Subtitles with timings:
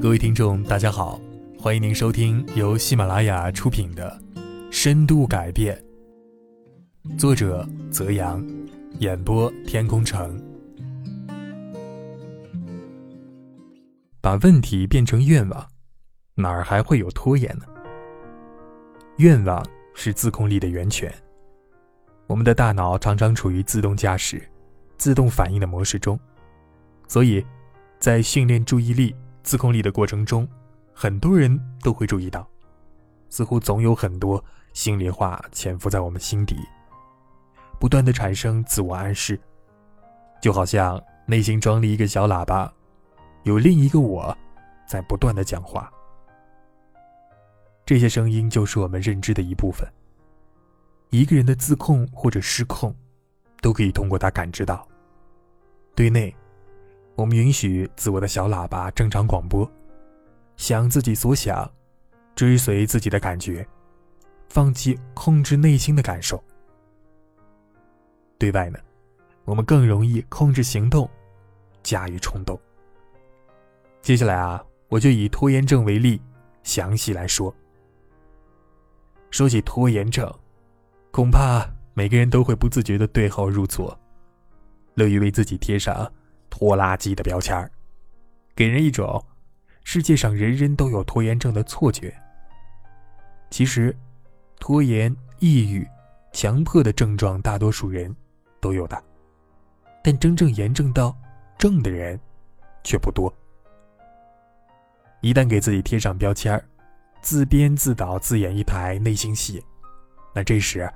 [0.00, 1.20] 各位听众，大家好，
[1.58, 4.16] 欢迎您收听由喜马拉雅出品的
[4.70, 5.76] 《深度改变》，
[7.18, 8.46] 作者泽阳，
[9.00, 10.40] 演播天空城。
[14.20, 15.66] 把问题变成愿望，
[16.36, 17.64] 哪儿还会有拖延呢？
[19.16, 21.12] 愿望是自控力的源泉。
[22.28, 24.40] 我们的大脑常常处于自动驾驶、
[24.96, 26.16] 自动反应的模式中，
[27.08, 27.44] 所以，
[27.98, 30.48] 在训练注意力、自控力的过程中，
[30.92, 32.46] 很多人都会注意到，
[33.28, 36.56] 似乎总有很多心里话潜伏在我们心底，
[37.80, 39.38] 不断的产生自我暗示，
[40.40, 42.72] 就好像内心装了一个小喇叭，
[43.44, 44.36] 有另一个我，
[44.86, 45.90] 在不断的讲话。
[47.84, 49.86] 这些声音就是我们认知的一部分。
[51.10, 52.92] 一个人的自控或者失控，
[53.60, 54.86] 都可以通过它感知到。
[55.94, 56.34] 对内，
[57.16, 59.68] 我们允许自我的小喇叭正常广播，
[60.58, 61.68] 想自己所想，
[62.34, 63.66] 追随自己的感觉，
[64.50, 66.42] 放弃控制内心的感受。
[68.38, 68.78] 对外呢，
[69.46, 71.08] 我们更容易控制行动，
[71.82, 72.60] 驾驭冲动。
[74.02, 76.20] 接下来啊，我就以拖延症为例，
[76.64, 77.52] 详细来说。
[79.30, 80.30] 说起拖延症。
[81.10, 83.98] 恐怕每个人都会不自觉的对号入座，
[84.96, 86.12] 乐于为自己贴上
[86.58, 87.70] 拖拉机的标签儿，
[88.54, 89.22] 给人一种
[89.84, 92.10] 世界上人人都有拖延症的错觉。
[93.50, 93.94] 其实，
[94.58, 95.86] 拖延、抑郁、
[96.32, 98.14] 强迫的症状，大多数人
[98.58, 99.04] 都有的，
[100.02, 101.14] 但真正严重到
[101.58, 102.18] 症的人
[102.82, 103.30] 却不多。
[105.20, 106.64] 一旦给自己贴上标签儿，
[107.20, 109.62] 自编自导自演一台内心戏，
[110.34, 110.90] 那这时。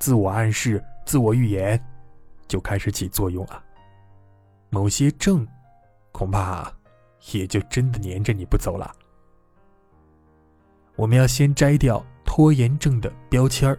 [0.00, 1.78] 自我暗示、自我预言，
[2.48, 3.62] 就开始起作用了。
[4.74, 5.46] 某些症，
[6.10, 6.68] 恐怕
[7.30, 8.92] 也就真的黏着你不走了。
[10.96, 13.78] 我们要先摘掉拖延症的标签儿。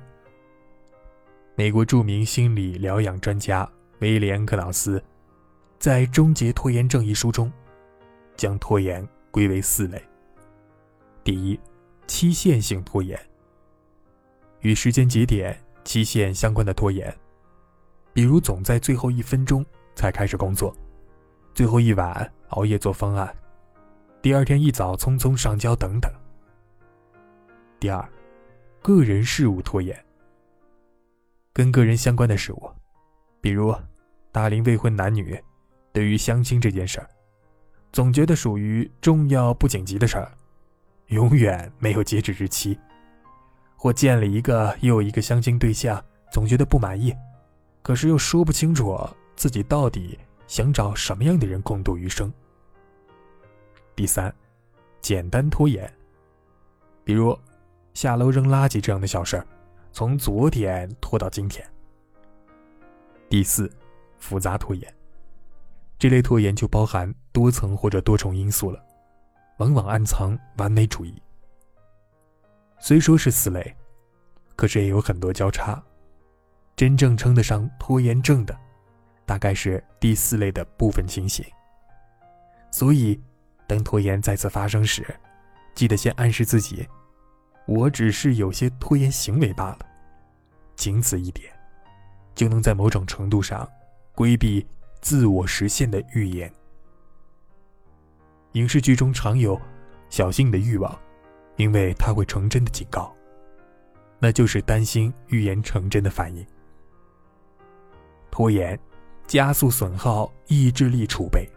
[1.54, 5.04] 美国著名心理疗养专家威廉·克劳斯，
[5.78, 7.52] 在《终结拖延症》一书中，
[8.38, 10.02] 将拖延归为四类。
[11.26, 11.60] 第一，
[12.08, 13.20] 期限性拖延，
[14.62, 15.62] 与时间节点。
[15.84, 17.16] 期限相关的拖延，
[18.14, 20.76] 比如总在最后一分钟才开始工作，
[21.56, 23.34] 最后一晚熬夜做方案，
[24.22, 26.12] 第二天一早匆匆上交等等。
[27.80, 28.10] 第二，
[28.82, 29.98] 个人事务拖延，
[31.54, 32.70] 跟个人相关的事物，
[33.40, 33.74] 比如
[34.34, 35.42] 大龄未婚男女
[35.94, 37.10] 对于相亲这件事儿，
[37.94, 40.30] 总觉得属于重要不紧急的事儿，
[41.08, 42.78] 永远没有截止日期。
[43.78, 47.16] 或见了一个又一个相亲对象，总觉得不满意，
[47.82, 49.00] 可是又说不清楚
[49.38, 52.32] 自己到底想找什么样的人共度余生。
[53.96, 54.34] 第三，
[55.02, 55.92] 简单拖延，
[57.04, 57.38] 比如
[57.94, 59.48] 下楼扔垃圾这样的小事儿，
[59.92, 61.66] 从昨天拖到今天。
[63.30, 63.72] 第四，
[64.18, 64.96] 复杂拖延，
[65.98, 68.84] 这类拖延就包含多层或者多重因素了，
[69.58, 71.22] 往往暗藏完美主义。
[72.80, 73.76] 虽说是四类，
[74.56, 75.82] 可是也有很多交叉。
[76.76, 78.56] 真正称得上拖延症的，
[79.26, 81.46] 大概是第四类的部分情形。
[82.72, 83.20] 所以，
[83.68, 85.06] 当拖延再次发生时，
[85.74, 86.88] 记得先暗示自己
[87.68, 89.80] ：“我只是有些拖延行为罢了。”
[90.76, 91.52] 仅此一点，
[92.34, 93.68] 就能在某种程度上
[94.14, 94.66] 规避
[95.02, 96.52] 自我实现的预言。
[98.54, 99.60] 影视剧中常有
[100.10, 100.98] 小心你的欲望。
[101.58, 103.16] 因为它会成真的警告，
[104.20, 106.46] 那就是担心预言成真的反应。
[108.30, 108.78] 拖延，
[109.28, 111.50] 加速损耗意志力储备。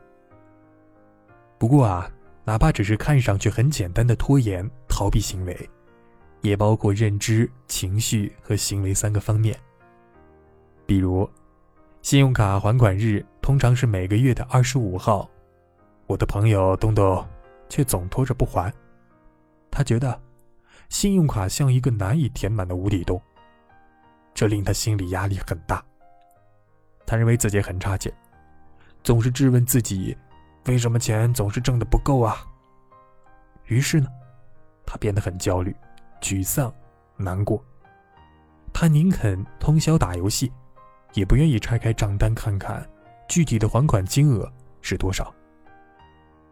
[1.58, 2.10] 不过啊，
[2.44, 5.70] 哪怕只是看上去很简单的拖延逃避行为，
[6.40, 9.58] 也包括认知、情绪和行为三个方面。
[10.86, 11.28] 比如，
[12.00, 15.28] 信用卡还款日通常是每个月的二十五号，
[16.06, 17.26] 我的朋友东东
[17.68, 18.72] 却总拖着不还。
[19.70, 20.18] 他觉得，
[20.88, 23.20] 信用卡像一个难以填满的无底洞，
[24.32, 25.84] 这令他心理压力很大。
[27.08, 28.12] 他认为自己很差劲，
[29.02, 30.14] 总是质问自己，
[30.66, 32.36] 为什么钱总是挣的不够啊？
[33.64, 34.08] 于是呢，
[34.84, 35.74] 他变得很焦虑、
[36.20, 36.70] 沮丧、
[37.16, 37.64] 难过。
[38.74, 40.52] 他宁肯通宵打游戏，
[41.14, 42.86] 也不愿意拆开账单看看
[43.26, 44.46] 具体的还款金额
[44.82, 45.34] 是多少，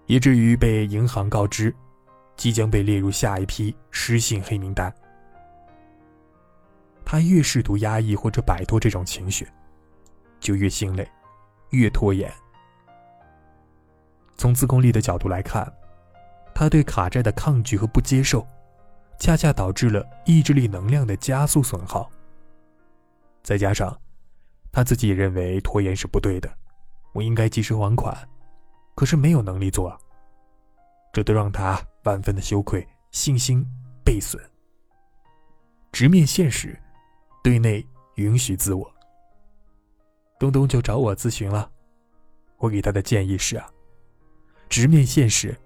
[0.06, 1.74] 以至于被银行告知。
[2.34, 4.94] 即将被列入下一批失信黑名单。
[7.02, 9.46] 他越试图压抑或者摆脱这种情绪，
[10.46, 11.04] 就越心累，
[11.70, 12.32] 越拖延。
[14.36, 15.66] 从自控力的角度来看，
[16.54, 18.46] 他对卡债的抗拒和不接受，
[19.18, 22.08] 恰恰导致了意志力能量的加速损耗。
[23.42, 24.00] 再加上，
[24.70, 26.48] 他自己也认为拖延是不对的，
[27.12, 28.16] 我应该及时还款，
[28.94, 29.98] 可是没有能力做，
[31.12, 33.66] 这都让他万分的羞愧，信心
[34.04, 34.40] 倍损。
[35.90, 36.80] 直面现实，
[37.42, 37.84] 对内
[38.14, 38.95] 允许自我。
[40.38, 41.70] 东东就找我咨询了，
[42.58, 43.68] 我给他的建议是啊，
[44.68, 45.56] 直面现实，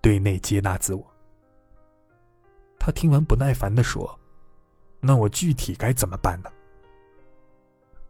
[0.00, 1.04] 对内接纳自我。
[2.78, 4.18] 他听完不耐烦的说
[5.00, 6.50] ：“那我具体该怎么办呢？”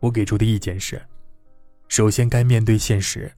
[0.01, 1.01] 我给出的意见是：
[1.89, 3.33] 首先该面对现实，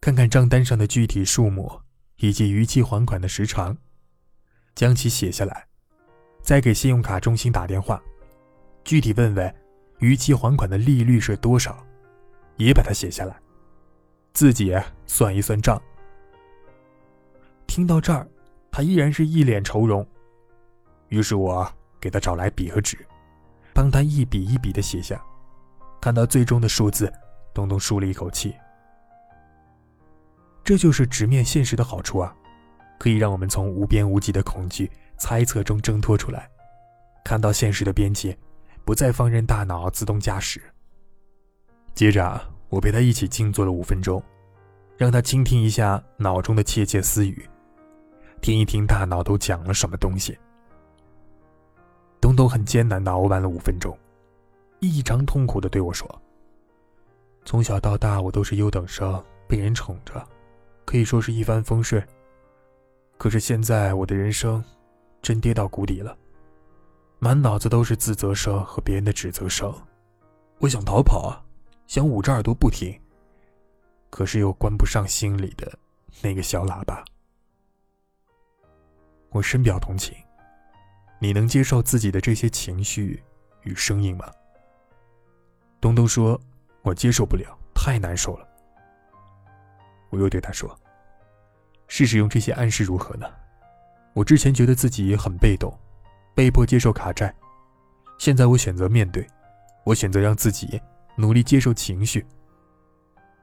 [0.00, 1.80] 看看账单上的具体数目
[2.16, 3.76] 以及逾期还款的时长，
[4.74, 5.66] 将其写下来，
[6.40, 8.02] 再给信用卡中心打电话，
[8.84, 9.65] 具体问问。
[9.98, 11.84] 逾期还款的利率是多少？
[12.56, 13.36] 也把它写下来，
[14.32, 14.74] 自己
[15.06, 15.80] 算一算账。
[17.66, 18.26] 听到这儿，
[18.70, 20.06] 他依然是一脸愁容。
[21.08, 21.70] 于是我
[22.00, 22.96] 给他找来笔和纸，
[23.74, 25.22] 帮他一笔一笔的写下。
[26.00, 27.12] 看到最终的数字，
[27.52, 28.54] 东东舒了一口气。
[30.64, 32.34] 这就是直面现实的好处啊，
[32.98, 36.48] 可以让我们从无边无际的恐惧、猜测中挣脱出来，
[37.24, 38.36] 看到现实的边界。
[38.86, 40.62] 不再放任大脑自动驾驶。
[41.92, 44.22] 接着，我陪他一起静坐了五分钟，
[44.96, 47.44] 让他倾听一下脑中的窃窃私语，
[48.40, 50.38] 听一听大脑都讲了什么东西。
[52.20, 53.98] 东东很艰难的熬完了五分钟，
[54.78, 56.08] 异常痛苦的对我说
[57.44, 60.24] ：“从小到大，我都是优等生，被人宠着，
[60.84, 62.00] 可以说是一帆风顺。
[63.18, 64.62] 可是现在，我的人生
[65.22, 66.16] 真跌到谷底了。”
[67.26, 69.74] 满脑子都是自责声和别人的指责声，
[70.60, 71.42] 我想逃跑啊，
[71.88, 72.96] 想捂着耳朵不听，
[74.10, 75.76] 可是又关不上心里的
[76.22, 77.04] 那个小喇叭。
[79.30, 80.16] 我深表同情，
[81.18, 83.20] 你能接受自己的这些情绪
[83.62, 84.30] 与声音吗？
[85.80, 86.40] 东东说
[86.82, 88.46] ：“我接受不了，太难受了。”
[90.10, 90.72] 我又对他说
[91.88, 93.28] ：“试试用这些暗示如何呢？
[94.12, 95.76] 我之前觉得自己很被动。”
[96.36, 97.34] 被迫接受卡债，
[98.18, 99.26] 现在我选择面对，
[99.86, 100.78] 我选择让自己
[101.16, 102.26] 努力接受情绪。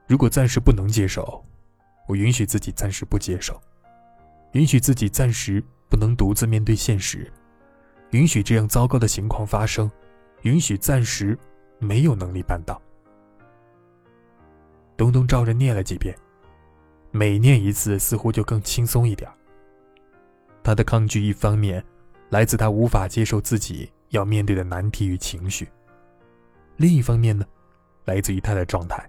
[0.06, 1.44] 如果暂时不能接受，
[2.06, 3.60] 我允许自己暂时不接受，
[4.52, 5.60] 允许自己暂时
[5.90, 7.28] 不能独自面对现实，
[8.10, 9.90] 允许这样糟糕的情况发生，
[10.42, 11.36] 允许暂时
[11.80, 12.80] 没有能力办到。
[14.96, 16.16] 东东照着念了几遍，
[17.10, 19.28] 每念一次似乎就更轻松一点。
[20.62, 21.84] 他的抗拒一方面。
[22.30, 25.68] 来自他无法接受自己要面对的难题与情绪。
[26.76, 27.44] 另一方面呢，
[28.04, 29.08] 来自于他的状态。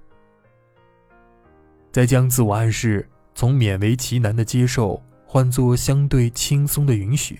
[1.92, 7.40] 在将自我暗示从勉为其难的接受换作相对轻松的允许，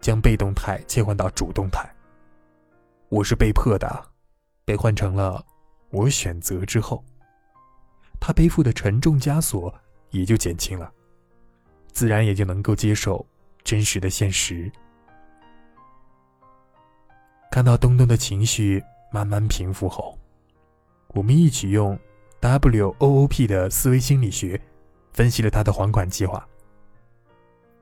[0.00, 1.88] 将被动态切换到主动态。
[3.10, 4.06] 我是被迫的，
[4.64, 5.44] 被换成了
[5.90, 7.04] 我选择之后，
[8.18, 9.72] 他背负的沉重枷锁
[10.10, 10.90] 也就减轻了，
[11.92, 13.24] 自然也就能够接受。
[13.64, 14.70] 真实的现实。
[17.50, 18.82] 看到东东的情绪
[19.12, 20.18] 慢慢平复后，
[21.08, 21.98] 我们一起用
[22.40, 24.60] W O O P 的思维心理学
[25.12, 26.46] 分析了他的还款计划，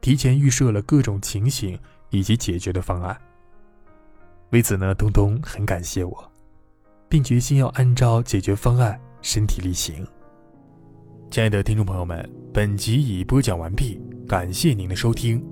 [0.01, 1.79] 提前预设了各种情形
[2.11, 3.19] 以及解决的方案。
[4.51, 6.33] 为此呢，东东很感谢我，
[7.09, 10.07] 并决心要按照解决方案身体力行。
[11.31, 15.43] 亲爱的听众朋友们，本集已播讲完毕，感谢您的收听。